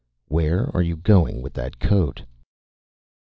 "Where 0.29 0.71
are 0.75 0.81
you 0.81 0.97
going 0.97 1.43
with 1.43 1.53
that 1.53 1.77
coat?" 1.77 2.25